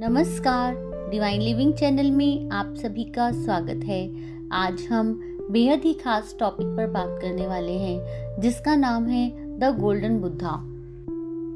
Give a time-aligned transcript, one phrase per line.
[0.00, 0.74] नमस्कार।
[1.10, 4.10] Divine living channel में आप सभी का स्वागत है।
[4.52, 8.00] आज हम बेहद ही खास टॉपिक पर बात करने वाले हैं,
[8.40, 10.50] जिसका नाम है द गोल्डन बुद्धा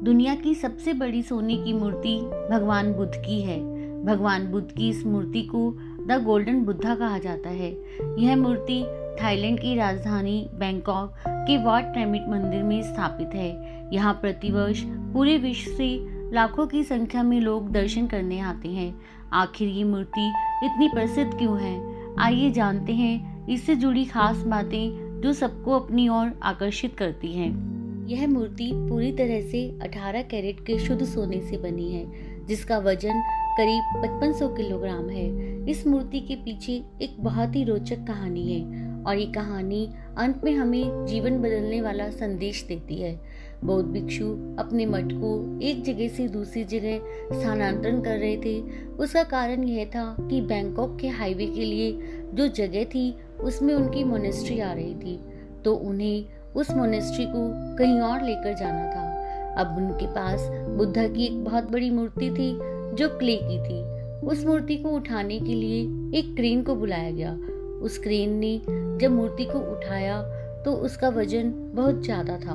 [0.05, 2.17] दुनिया की सबसे बड़ी सोने की मूर्ति
[2.51, 3.59] भगवान बुद्ध की है।
[4.03, 7.71] भगवान बुद्ध की इस मूर्ति को द गोल्डन बुद्धा कहा जाता है।
[8.19, 8.83] यह मूर्ति
[9.23, 15.71] थाईलैंड की राजधानी बैंकॉक के वाट ट्रेमिट मंदिर में स्थापित है। यहाँ प्रतिवर्ष पूरे विश्व
[15.71, 19.01] से लाखों की संख्या में लोग दर्शन करने आते हैं।
[19.33, 20.27] आखिर ये मूर्ति
[20.63, 22.05] इतनी प्रसिद्ध क्यों है?
[22.19, 27.73] आइए जानते हैं इससे जुड़ी खास बातें जो सबको अपनी ओर आकर्षित करती हैं।
[28.07, 32.11] यह मूर्ति पूरी तरह से 18 कैरेट के शुद्ध सोने से बनी है,
[32.45, 33.23] जिसका वज़न
[33.57, 35.27] करीब 5500 किलोग्राम है।
[35.69, 40.53] इस मूर्ति के पीछे एक बहुत ही रोचक कहानी है। और ये कहानी अंत में
[40.53, 43.19] हमें जीवन बदलने वाला संदेश देती है।
[43.63, 44.25] बौद्ध भिक्षु
[44.59, 46.97] अपने मठ को एक जगह से दूसरी जगह
[47.39, 51.99] स्थानांतरण कर रहे थे। उसका कारण यह था कि बैंकॉक के हाईवे के लिए
[52.33, 55.19] जो जगह थी, उसमें उनकी मोनेस्ट्री आ रही थी।
[55.65, 59.13] तो उन्हें उस मोनेस्ट्री को कहीं और लेकर जाना था।
[59.57, 62.53] अब उनके पास बुद्धा की एक बहुत बड़ी मूर्ति थी,
[62.95, 63.93] जो क्ले की थी।
[64.27, 65.81] उस मूर्ति को उठाने के लिए
[66.19, 67.37] एक क्रेन को बुलाया गया।
[67.83, 68.59] उस क्रेन ने
[69.01, 70.21] जब मूर्ति को उठाया
[70.65, 72.53] तो उसका वज़न बहुत ज़्यादा था।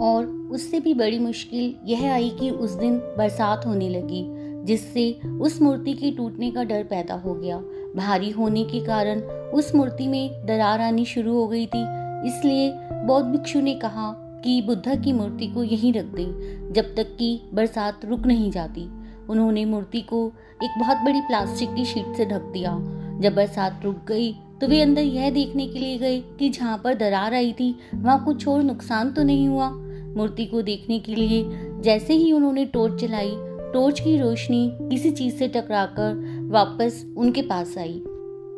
[0.00, 4.24] और उससे भी बड़ी मुश्किल यह आई कि उस दिन बरसात होने लगी,
[4.64, 7.58] जिससे उस मूर्ति के टूटने का डर पैदा हो गया।
[7.96, 9.20] भारी होने के कारण
[9.52, 11.82] उस मूर्ति में दरार आनी शुरू हो गई थी।
[12.28, 12.70] इसलिए
[13.06, 14.12] बौद्ध भिक्षु ने कहा
[14.44, 18.88] कि बुद्धा की मूर्ति को यहीं रख दें, जब तक कि बरसात रुक नहीं जाती।
[19.28, 20.26] उन्होंने मूर्ति को
[20.62, 22.76] एक बहुत बड़ी प्लास्टिक की शीट से ढक दिया।
[23.20, 24.30] जब बरसात रुक गई
[24.60, 28.24] तो वे अंदर यह देखने के लिए गए कि जहाँ पर दरार आई थी, वहाँ
[28.24, 29.68] कुछ और नुकसान तो नहीं हुआ।
[30.16, 31.44] मूर्ति को देखने के लिए
[31.82, 33.34] जैसे ही उन्होंने टॉर्च चलाई,
[33.72, 38.02] टॉर्च की रोशनी किसी चीज़ से टकराकर वापस उनके पास आई।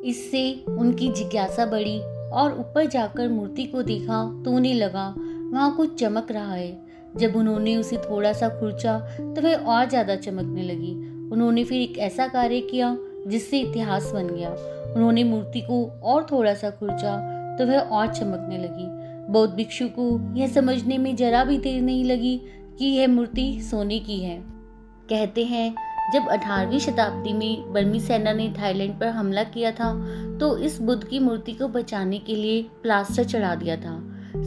[0.04, 1.98] इससे उनकी जिज्ञासा बढ़ी
[2.32, 6.86] और ऊपर जाकर मूर्ति को देखा तो उन्हें लगा वहाँ कुछ चमक रहा है।
[7.16, 10.92] जब उन्होंने उसे थोड़ा सा खुर्चा तो वह और ज़्यादा चमकने लगी।
[11.32, 12.96] उन्होंने फिर एक ऐसा कार्य किया
[13.26, 14.50] जिससे इतिहास बन गया।
[14.98, 17.16] उन्होंने मूर्ति को और थोड़ा सा खुर्चा
[17.58, 18.86] तो वह और चमकने लगी।
[19.32, 22.40] बौद्ध भिक्षु को यह समझने में जरा भी देर नहीं लगी
[22.78, 24.38] कि यह मूर्ति सोने की है।
[25.10, 25.74] कहते हैं,
[26.12, 29.92] जब 18वीं शताब्दी में बर्मी सेना ने थाईलैंड पर हमला किया था
[30.38, 33.96] तो इस बुद्ध की मूर्ति को बचाने के लिए प्लास्टर चढ़ा दिया था।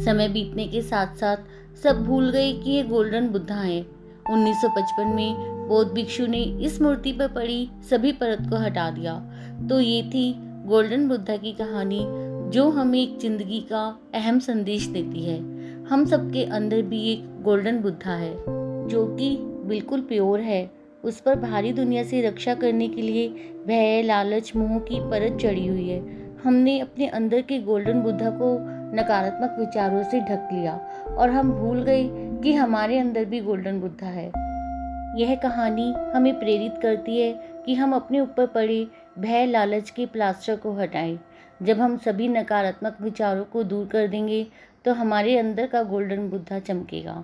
[0.03, 1.37] समय बीतने के साथ साथ
[1.83, 3.81] सब भूल गए कि ये गोल्डन बुद्धा है।
[4.29, 9.13] 1955 में बौद्ध भिक्षु ने इस मूर्ति पर पड़ी सभी परत को हटा दिया।
[9.69, 10.33] तो ये थी
[10.65, 11.99] गोल्डन बुद्धा की कहानी,
[12.49, 15.39] जो हमें एक ज़िंदगी का अहम संदेश देती है।
[15.85, 18.35] हम सबके अंदर भी एक गोल्डन बुद्धा है,
[18.87, 20.71] जो कि बिल्कुल प्योर है।
[21.03, 23.27] उस पर भारी दुनिया से रक्षा करने के लिए
[23.67, 25.99] भय, लालच, मोह की परत चढ़ी हुई है।
[26.43, 28.55] हमने अपने अंदर के गोल्डन बुद्धा को
[28.93, 30.75] नकारात्मक विचारों से ढक लिया
[31.17, 32.09] और हम भूल गए
[32.43, 34.31] कि हमारे अंदर भी गोल्डन बुद्धा है।
[35.21, 37.31] यह कहानी हमें प्रेरित करती है
[37.65, 38.87] कि हम अपने ऊपर पड़े
[39.19, 41.19] भय लालच के प्लास्टर को हटाएँ।
[41.63, 44.45] जब हम सभी नकारात्मक विचारों को दूर कर देंगे
[44.85, 47.23] तो हमारे अंदर का गोल्डन बुद्धा चमकेगा।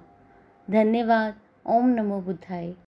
[0.67, 1.33] धन्यवाद।
[1.65, 2.73] ओम नमो बुद्धाय।